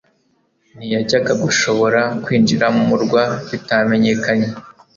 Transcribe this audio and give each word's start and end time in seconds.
ntiyajyaga 0.77 1.33
gushobora 1.43 2.01
kwinjira 2.23 2.65
mu 2.75 2.83
murwa 2.89 3.23
bitamenyekanye, 3.49 4.47